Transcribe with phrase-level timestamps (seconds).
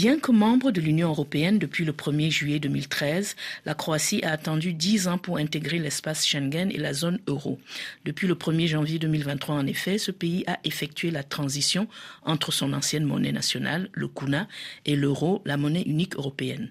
[0.00, 3.34] Bien que membre de l'Union européenne depuis le 1er juillet 2013,
[3.66, 7.58] la Croatie a attendu 10 ans pour intégrer l'espace Schengen et la zone euro.
[8.04, 11.88] Depuis le 1er janvier 2023, en effet, ce pays a effectué la transition
[12.22, 14.46] entre son ancienne monnaie nationale, le kuna,
[14.86, 16.70] et l'euro, la monnaie unique européenne.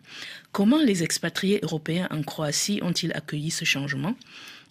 [0.54, 4.16] Comment les expatriés européens en Croatie ont-ils accueilli ce changement?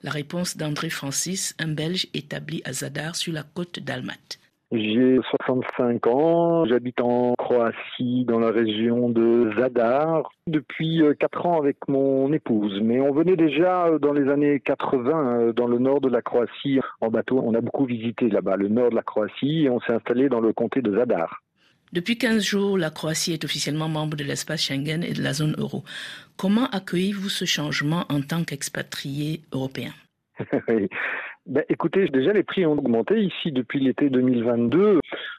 [0.03, 4.39] La réponse d'André Francis, un Belge établi à Zadar sur la côte d'Almat.
[4.73, 11.59] J'ai 65 ans, j'habite en Croatie, dans la région de Zadar, depuis 4 euh, ans
[11.61, 12.81] avec mon épouse.
[12.83, 16.21] Mais on venait déjà euh, dans les années 80 euh, dans le nord de la
[16.21, 17.41] Croatie en bateau.
[17.45, 20.41] On a beaucoup visité là-bas, le nord de la Croatie, et on s'est installé dans
[20.41, 21.45] le comté de Zadar.
[21.93, 25.55] Depuis 15 jours, la Croatie est officiellement membre de l'espace Schengen et de la zone
[25.59, 25.85] euro.
[26.37, 29.93] Comment accueillez-vous ce changement en tant qu'expatrié européen?
[31.47, 34.99] Ben, écoutez, déjà les prix ont augmenté ici depuis l'été 2022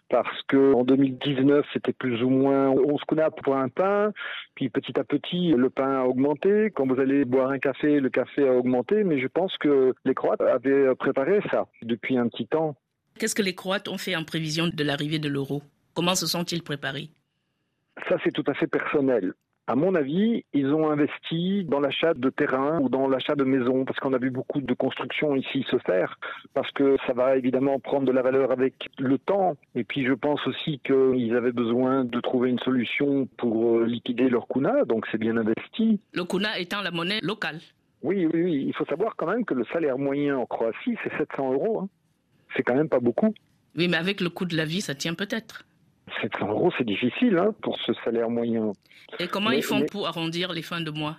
[0.10, 4.14] parce que en 2019 c'était plus ou moins 11 kuna pour un pain,
[4.56, 6.72] puis petit à petit le pain a augmenté.
[6.74, 10.14] Quand vous allez boire un café, le café a augmenté, mais je pense que les
[10.14, 12.78] Croates avaient préparé ça depuis un petit temps.
[13.20, 15.62] Qu'est-ce que les Croates ont fait en prévision de l'arrivée de l'euro?
[15.94, 17.10] Comment se sont-ils préparés?
[18.08, 19.34] Ça c'est tout à fait personnel.
[19.70, 23.84] À mon avis, ils ont investi dans l'achat de terrain ou dans l'achat de maisons,
[23.84, 26.18] parce qu'on a vu beaucoup de constructions ici se faire,
[26.54, 29.58] parce que ça va évidemment prendre de la valeur avec le temps.
[29.76, 34.30] Et puis je pense aussi qu'ils avaient besoin de trouver une solution pour euh, liquider
[34.30, 36.00] leur kuna, donc c'est bien investi.
[36.14, 37.60] Le kuna étant la monnaie locale.
[38.04, 38.64] Oui, oui, oui.
[38.68, 41.82] Il faut savoir quand même que le salaire moyen en Croatie, c'est 700 euros.
[41.82, 41.90] Hein.
[42.56, 43.34] C'est quand même pas beaucoup.
[43.76, 45.67] Oui, mais avec le coût de la vie, ça tient peut-être.
[46.22, 48.72] 700 euros, c'est difficile hein, pour ce salaire moyen.
[49.20, 51.18] Et comment ils font pour arrondir les fins de mois?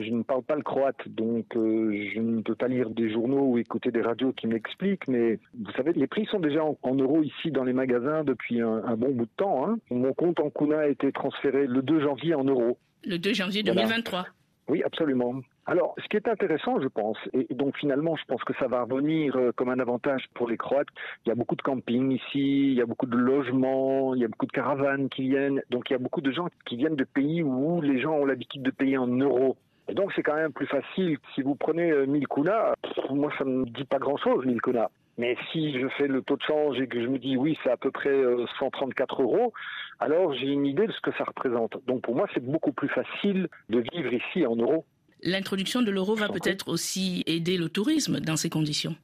[0.00, 3.50] Je ne parle pas le croate, donc euh, je ne peux pas lire des journaux
[3.50, 7.22] ou écouter des radios qui m'expliquent, mais vous savez, les prix sont déjà en, euros
[7.22, 9.68] ici dans les magasins depuis un, bon bout de temps.
[9.68, 9.78] Hein.
[9.90, 12.78] Mon compte en kuna a été transféré le 2 janvier en euros.
[13.04, 14.26] Le 2 janvier 2023
[14.68, 15.34] Oui, absolument.
[15.66, 18.82] Alors, ce qui est intéressant, je pense, et donc finalement, je pense que ça va
[18.82, 20.88] revenir euh, comme un avantage pour les Croates.
[21.24, 24.24] Il y a beaucoup de campings ici, il y a beaucoup de logements, il y
[24.24, 25.62] a beaucoup de caravanes qui viennent.
[25.70, 28.24] Donc, il y a beaucoup de gens qui viennent de pays où les gens ont
[28.24, 29.56] l'habitude de payer en euros.
[29.88, 31.18] Et donc, c'est quand même plus facile.
[31.34, 32.74] Si vous prenez 1000 euh, kuna,
[33.10, 34.90] moi, ça ne me dit pas grand-chose, 1000 kuna.
[35.18, 37.70] Mais si je fais le taux de change et que je me dis oui, c'est
[37.70, 38.22] à peu près
[38.58, 39.52] 134 euh, euros,
[39.98, 41.76] alors j'ai une idée de ce que ça représente.
[41.86, 44.86] Donc pour moi, c'est beaucoup plus facile de vivre ici en euros.
[45.22, 48.96] L'introduction de l'euro va peut-être aussi aider le tourisme dans ces conditions.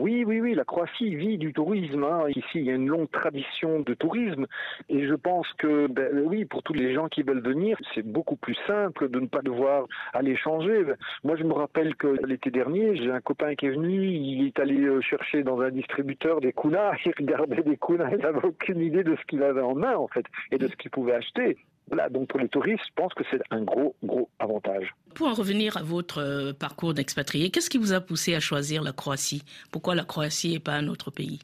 [0.00, 2.04] Oui, oui, oui, la Croatie vit du tourisme.
[2.04, 2.24] Hein.
[2.30, 4.46] Ici, il y a une longue tradition de tourisme.
[4.88, 8.36] Et je pense que, ben, oui, pour tous les gens qui veulent venir, c'est beaucoup
[8.36, 10.86] plus simple de ne pas devoir aller changer.
[11.22, 14.58] Moi, je me rappelle que l'été dernier, j'ai un copain qui est venu, il est
[14.58, 18.80] allé euh, chercher dans un distributeur des kunas, il regardait des kunas, il n'avait aucune
[18.80, 21.58] idée de ce qu'il avait en main, en fait, et de ce qu'il pouvait acheter.
[21.90, 24.94] Voilà, donc pour les touristes, je pense que c'est un gros, gros avantage.
[25.16, 28.82] Pour en revenir à votre euh, parcours d'expatrié, qu'est-ce qui vous a poussé à choisir
[28.84, 29.42] la Croatie?
[29.72, 31.40] Pourquoi la Croatie et pas un autre pays?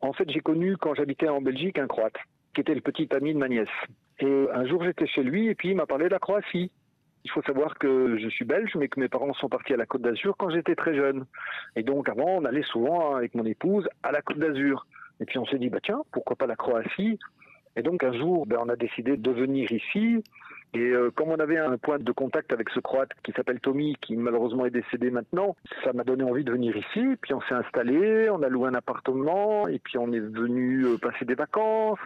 [0.00, 2.16] En fait, j'ai connu quand j'habitais en Belgique un Croate,
[2.54, 3.68] qui était le petit ami de ma nièce.
[4.18, 6.72] Et un jour, j'étais chez lui et puis il m'a parlé de la Croatie.
[7.24, 9.86] Il faut savoir que je suis belge, mais que mes parents sont partis à la
[9.86, 11.24] Côte d'Azur quand j'étais très jeune.
[11.76, 14.86] Et donc avant, on allait souvent avec mon épouse à la Côte d'Azur.
[15.20, 17.20] Et puis on s'est dit, bah tiens, pourquoi pas la Croatie?
[17.76, 20.22] Et donc un jour, ben, on a décidé de venir ici.
[20.74, 23.94] Et euh, comme on avait un point de contact avec ce Croate qui s'appelle Tommy,
[24.00, 27.16] qui malheureusement est décédé maintenant, ça m'a donné envie de venir ici.
[27.20, 30.96] Puis on s'est installé, on a loué un appartement, et puis on est venu euh,
[30.96, 31.98] passer des vacances.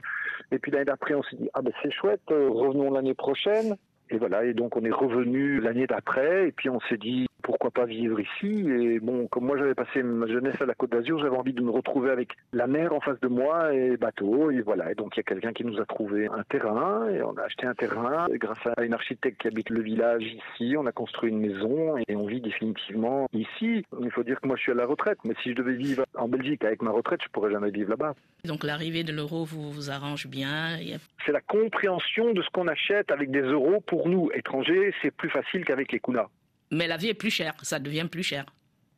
[0.51, 3.77] Et puis l'année d'après, on s'est dit ah ben c'est chouette, euh, revenons l'année prochaine.
[4.11, 7.71] Et voilà, et donc on est revenu l'année d'après, et puis on s'est dit pourquoi
[7.71, 8.69] pas vivre ici.
[8.69, 11.63] Et bon, comme moi j'avais passé ma jeunesse à la Côte d'Azur, j'avais envie de
[11.63, 14.51] me retrouver avec la mer en face de moi et bateau.
[14.51, 17.23] Et voilà, et donc il y a quelqu'un qui nous a trouvé un terrain, et
[17.23, 18.27] on a acheté un terrain.
[18.33, 21.97] Et grâce à une architecte qui habite le village ici, on a construit une maison
[21.97, 23.85] et on vit définitivement ici.
[24.01, 26.05] Il faut dire que moi je suis à la retraite, mais si je devais vivre
[26.17, 28.15] en Belgique avec ma retraite, je pourrais jamais vivre là-bas.
[28.45, 30.79] Donc l'arrivée de l'euro vous, vous arrange bien.
[31.25, 35.11] C'est la compréhension de ce qu'on achète avec des euros pour pour nous, étrangers, c'est
[35.11, 36.29] plus facile qu'avec les kunas.
[36.71, 38.45] Mais la vie est plus chère, ça devient plus cher.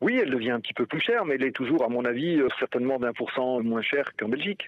[0.01, 2.39] Oui, elle devient un petit peu plus chère, mais elle est toujours, à mon avis,
[2.39, 4.65] euh, certainement d'un pour cent moins chère qu'en Belgique.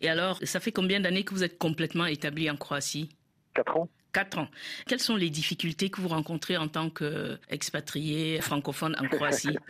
[0.00, 3.08] Et alors, ça fait combien d'années que vous êtes complètement établi en Croatie?
[3.54, 3.88] Quatre ans.
[4.12, 4.48] Quatre ans.
[4.86, 9.58] Quelles sont les difficultés que vous rencontrez en tant qu'expatrié francophone en Croatie?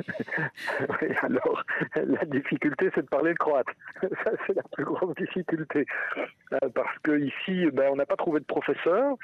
[0.80, 1.62] Oui, Alors,
[1.94, 3.66] la difficulté, c'est de parler le croate.
[4.00, 5.86] Ça, c'est la plus grosse difficulté.
[6.52, 9.16] Euh, parce que ici, ben, on n'a pas trouvé de professeur.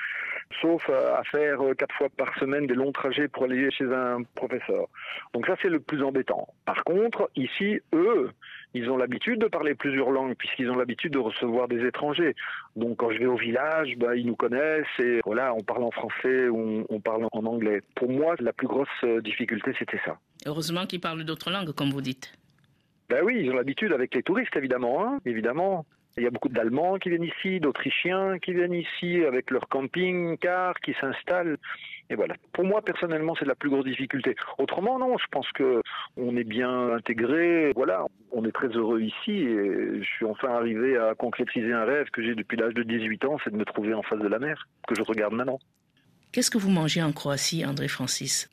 [0.61, 4.87] sauf à faire quatre fois par semaine des longs trajets pour aller chez un professeur.
[5.35, 6.49] Donc ça, c'est le plus embêtant.
[6.65, 8.31] Par contre, ici, eux,
[8.75, 12.35] ils ont l'habitude de parler plusieurs langues puisqu'ils ont l'habitude de recevoir des étrangers.
[12.77, 15.91] Donc quand je vais au village, bah, ils nous connaissent et voilà, on parle en
[15.91, 17.83] français ou on, parle en anglais.
[17.95, 20.19] Pour moi, la plus grosse euh, difficulté, c'était ça.
[20.47, 22.33] Heureusement qu'ils parlent d'autres langues, comme vous dites.
[23.09, 25.85] Ben oui, ils ont l'habitude avec les touristes, évidemment, hein, évidemment.
[26.17, 30.75] Il y a beaucoup d'Allemands qui viennent ici, d'Autrichiens qui viennent ici avec leur camping-car,
[30.81, 31.57] qui s'installent.
[32.11, 32.35] Et voilà.
[32.53, 34.35] Pour moi, personnellement, c'est la plus grosse difficulté.
[34.59, 35.81] Autrement, non, je pense que
[36.17, 37.73] on est bien intégré.
[37.77, 42.11] Voilà, on est très heureux ici et je suis enfin arrivé à concrétiser un rêve
[42.11, 44.39] que j'ai depuis l'âge de 18 ans, c'est de me trouver en face de la
[44.39, 45.61] mer, que je regarde maintenant.
[46.33, 48.51] Qu'est-ce que vous mangez en Croatie, André Francis?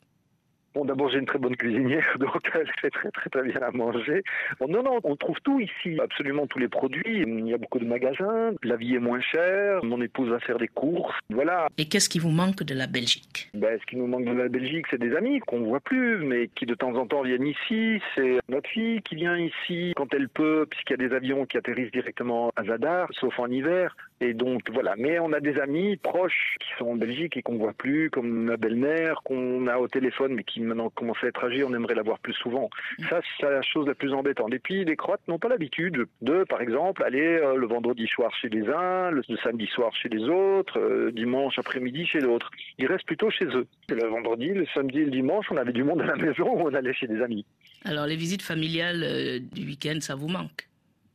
[0.74, 3.70] Bon, d'abord, j'ai une très bonne cuisinière, donc elle fait très, très, très bien à
[3.70, 4.22] manger.
[4.60, 7.24] Bon, non, non, on trouve tout ici, absolument tous les produits.
[7.26, 10.58] Il y a beaucoup de magasins, la vie est moins chère, mon épouse va faire
[10.58, 11.68] des courses, voilà.
[11.78, 13.50] Et qu'est-ce qui vous manque de la Belgique?
[13.54, 16.48] Ben, Ce qui nous manque de la Belgique, c'est des amis qu'on voit plus, mais
[16.54, 18.00] qui de temps en temps viennent ici.
[18.14, 21.56] C'est notre fille qui vient ici quand elle peut, puisqu'il y a des avions qui
[21.56, 23.96] atterrissent directement à Zadar, sauf en hiver.
[24.20, 24.94] Et donc, voilà.
[24.96, 28.28] Mais on a des amis proches qui sont en Belgique et qu'on voit plus, comme
[28.28, 31.94] ma belle-mère, qu'on a au téléphone, mais qui maintenant commence à être âgé, on aimerait
[31.94, 32.70] la voir plus souvent.
[32.98, 33.04] Mm.
[33.08, 34.52] Ça, c'est la chose la plus embêtante.
[34.54, 38.34] Et puis, les Croates n'ont pas l'habitude de, par exemple, aller euh, le vendredi soir
[38.40, 42.50] chez les uns, le, samedi soir chez les autres, euh, dimanche après-midi chez d'autres.
[42.78, 43.66] Ils restent plutôt chez eux.
[43.88, 46.74] le vendredi, le samedi et le dimanche, on avait du monde à la maison, on
[46.74, 47.44] allait chez des amis.
[47.84, 50.68] Alors, les visites familiales euh, du week-end, ça vous manque?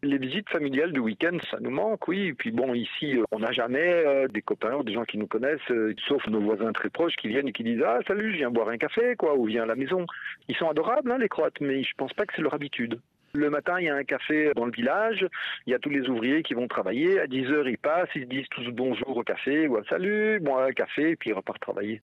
[0.03, 2.27] Les visites familiales du week-end, ça nous manque, oui.
[2.27, 5.17] Et puis bon, ici, euh, on n'a jamais euh, des copains ou des gens qui
[5.17, 8.31] nous connaissent, euh, sauf nos voisins très proches qui viennent et qui disent Ah, salut,
[8.31, 10.05] je viens boire un café, quoi, ou viens à la maison.
[10.49, 12.99] Ils sont adorables, hein, les Croates, mais je pense pas que c'est leur habitude.
[13.33, 15.25] Le matin, il y a un café dans le village,
[15.65, 17.19] il y a tous les ouvriers qui vont travailler.
[17.19, 20.57] À 10 heures, ils passent, ils se disent tous bonjour au café, ou salut, bon,
[20.57, 22.03] un café, et puis ils repartent travailler.